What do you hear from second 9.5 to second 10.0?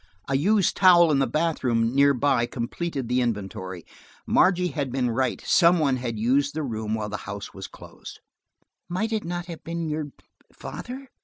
been